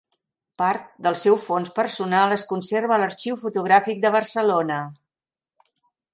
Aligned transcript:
Part 0.59 0.85
del 1.07 1.17
seu 1.23 1.37
fons 1.43 1.71
personal 1.79 2.33
es 2.37 2.45
conserva 2.53 2.97
a 2.97 2.99
l'Arxiu 3.03 3.39
Fotogràfic 3.43 4.01
de 4.07 4.13
Barcelona. 4.19 4.81